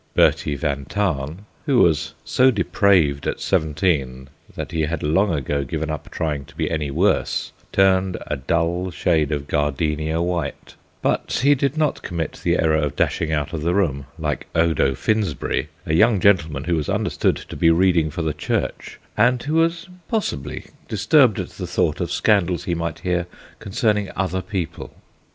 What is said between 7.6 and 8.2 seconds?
turned